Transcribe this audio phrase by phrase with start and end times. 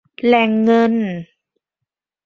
[0.25, 0.95] แหล่งเงิน